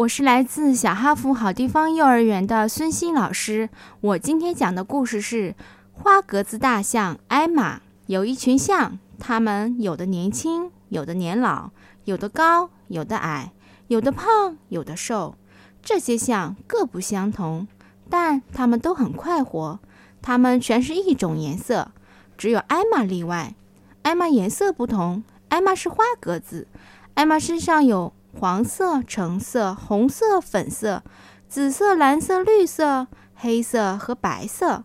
[0.00, 3.68] 我是来自小哈佛好地方幼儿园的孙鑫老师。
[4.00, 5.54] 我今天讲的故事是
[5.92, 7.82] 花格子大象艾玛。
[8.06, 11.68] 有一群象，它们有的年轻，有的年老，
[12.04, 13.52] 有的高，有的矮，
[13.88, 15.34] 有的胖，有的瘦。
[15.82, 17.68] 这些象各不相同，
[18.08, 19.78] 但它们都很快活。
[20.22, 21.90] 它们全是一种颜色，
[22.38, 23.54] 只有艾玛例外。
[24.00, 26.66] 艾玛颜色不同，艾玛是花格子。
[27.12, 31.02] 艾玛身上有黄色、橙色、红色、粉色、
[31.48, 34.84] 紫色、蓝色、绿色、黑色和白色，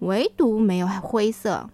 [0.00, 1.70] 唯独没有灰色。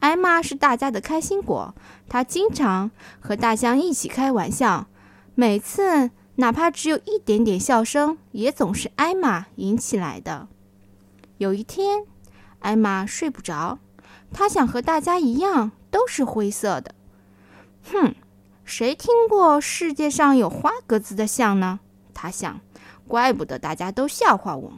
[0.00, 1.74] 艾玛是大家的开心果，
[2.08, 4.86] 她经常和大象一起开玩笑，
[5.34, 10.48] 每次哪怕只有一点点笑声，也总是艾玛引起来的。
[11.38, 12.04] 有一天，
[12.60, 13.78] 艾玛睡不着，
[14.32, 16.94] 她想和大家一样都是灰色的。
[17.92, 18.14] 哼！
[18.68, 21.80] 谁听过世界上有花格子的象呢？
[22.12, 22.60] 他想，
[23.08, 24.74] 怪不得大家都笑话我。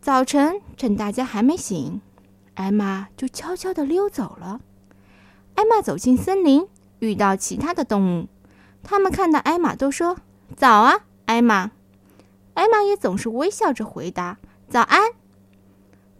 [0.00, 2.00] 早晨，趁大家还没醒，
[2.54, 4.60] 艾玛就悄悄地溜走了。
[5.56, 6.68] 艾玛走进森林，
[7.00, 8.28] 遇到其他的动物，
[8.84, 10.18] 他们看到艾玛都说
[10.56, 11.72] ：“早啊，艾玛。”
[12.54, 14.38] 艾玛也总是微笑着回答
[14.70, 15.00] ：“早安。”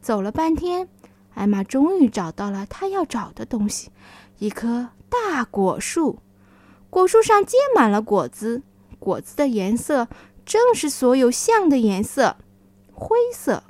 [0.03, 0.89] 走了半天，
[1.35, 3.93] 艾玛终于找到了她要找的东西——
[4.41, 6.19] 一棵大果树。
[6.93, 8.61] 果树上结满了果子，
[8.99, 10.09] 果子的颜色
[10.45, 12.37] 正是所有象的颜色——
[12.93, 13.63] 灰色。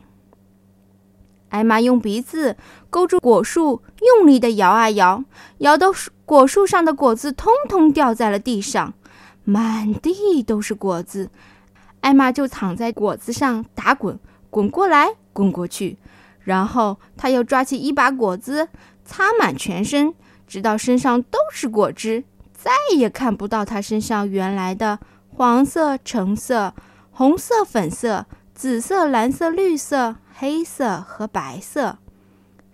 [1.51, 2.57] 艾玛用鼻子
[2.91, 5.23] 勾住果树，用力地摇啊摇，
[5.59, 5.93] 摇到
[6.27, 8.93] 果树上的果子通通掉在了地上，
[9.45, 11.31] 满地都是果子。
[12.01, 14.19] 艾玛就躺在果子上打滚，
[14.51, 15.97] 滚过来，滚过去，
[16.41, 18.67] 然后她又抓起一把果子，
[19.05, 20.13] 擦满全身，
[20.49, 22.25] 直到身上都是果汁。
[22.63, 26.73] 再也看不到他身上原来的黄色、橙色、
[27.11, 31.99] 红色、粉色、紫色、蓝色、绿色、黑色和白色。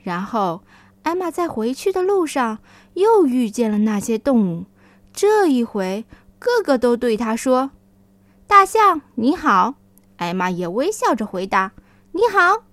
[0.02, 0.62] 然后，
[1.04, 2.58] 艾玛在回去的路上
[2.92, 4.66] 又遇见了那些动物，
[5.14, 6.04] 这一回
[6.38, 7.70] 个个都对他说
[8.46, 9.76] ：“大象你好。”
[10.18, 11.72] 艾玛也微笑着回答
[12.12, 12.64] ：“你好。”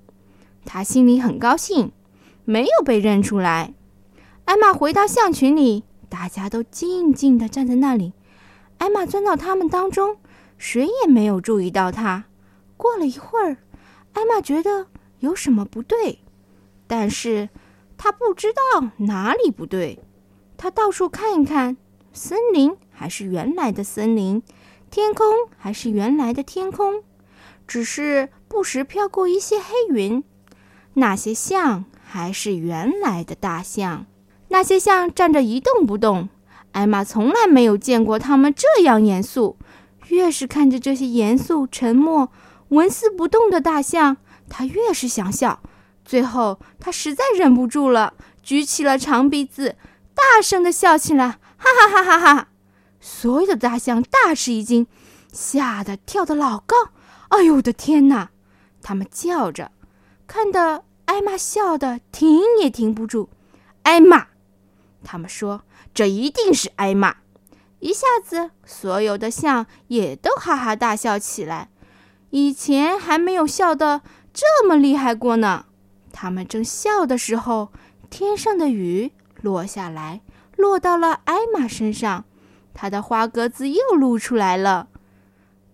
[0.66, 1.94] 他心里很高兴，
[2.44, 3.74] 没有被认出来。
[4.44, 5.86] 艾玛回到象群里。
[6.16, 8.14] 大家都静静地站在那里。
[8.78, 10.16] 艾玛钻到他们当中，
[10.58, 12.24] 谁也没有注意到她。
[12.78, 13.58] 过了一会儿，
[14.14, 14.88] 艾玛觉得
[15.20, 16.20] 有什么不对，
[16.88, 17.50] 但是
[17.98, 20.00] 她不知道哪里不对。
[20.56, 21.76] 她到处看一看，
[22.14, 24.42] 森林还是原来的森林，
[24.90, 25.28] 天空
[25.58, 27.04] 还是原来的天空，
[27.68, 30.24] 只是不时飘过一些黑云。
[30.94, 34.06] 那些象还是原来的大象。
[34.50, 36.30] 那些象站着一动不动，
[36.72, 39.58] 艾玛从来没有见过他们这样严肃。
[40.10, 42.32] 越是看着这些严肃、沉默、
[42.70, 44.18] 纹丝不动的大象，
[44.48, 45.62] 他越是想笑。
[46.06, 48.14] 最后，他实在忍不住了，
[48.44, 49.76] 举起了长鼻子，
[50.14, 52.48] 大声地笑起来，哈哈哈哈哈！
[53.02, 54.86] 所有的大象大吃一惊，
[55.32, 56.76] 吓得跳得老高。
[57.30, 58.30] 哎呦我的天哪！
[58.84, 59.72] 他们叫着，
[60.28, 63.30] 看得艾玛笑得停也停不住。
[63.82, 64.28] 艾玛。
[65.06, 65.62] 他们说
[65.96, 67.16] ：“这一定是艾玛。”
[67.80, 71.70] 一下子，所有的象也都哈哈大笑起来。
[72.32, 74.02] 以前还没有笑得
[74.34, 75.68] 这么厉害过呢。
[76.12, 77.72] 他们正笑的时候，
[78.10, 79.12] 天上的雨
[79.42, 80.22] 落下来，
[80.58, 82.26] 落到了艾玛身上，
[82.74, 84.88] 她的花格子又露出来了。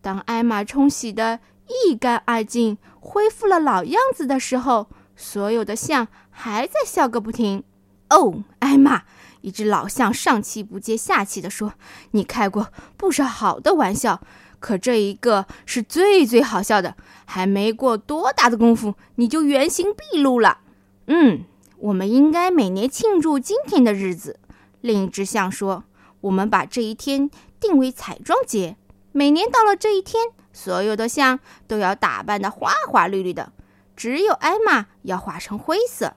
[0.01, 1.39] 当艾玛冲洗的
[1.85, 7.63] 一干二净，恢复了老样子的时候，所有的象还在笑个不停。
[8.11, 9.03] 哦，艾玛。
[9.41, 11.73] 一只老象上气不接下气地说
[12.11, 14.21] ：“你开过不少好的玩笑，
[14.59, 16.95] 可这一个是最最好笑的。
[17.25, 20.59] 还没过多大的功夫，你就原形毕露了。”
[21.07, 21.43] 嗯，
[21.79, 24.39] 我们应该每年庆祝今天的日子。
[24.81, 25.85] 另一只象说
[26.21, 27.27] ：“我们把这一天
[27.59, 28.77] 定为彩妆节。
[29.11, 33.51] 每年到了这一天，所有的象都要打扮得花花绿绿的，
[33.95, 36.13] 只有艾玛要化成灰色。”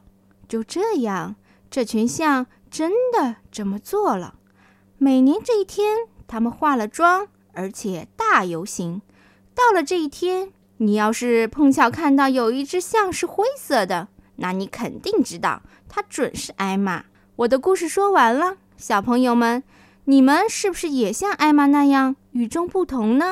[0.47, 1.37] 就这样，
[1.75, 2.47] 这群象。
[2.71, 4.35] 真的这么做了。
[4.99, 9.01] 每年这一天，他们化了妆，而且大游行。
[9.55, 17.05] 到了这一天，你要是碰巧看到有一只象是灰色的，那你肯定知道它准是艾玛。
[17.37, 19.63] 我的故事说完了，小朋友们，
[20.07, 23.27] 你们是不是也像艾玛那样与众不同呢？